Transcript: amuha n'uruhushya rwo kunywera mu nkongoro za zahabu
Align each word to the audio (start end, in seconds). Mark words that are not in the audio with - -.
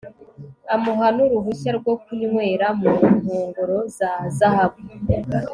amuha 0.73 1.07
n'uruhushya 1.15 1.71
rwo 1.79 1.93
kunywera 2.03 2.67
mu 2.79 2.91
nkongoro 3.19 3.77
za 3.97 4.11
zahabu 4.37 4.79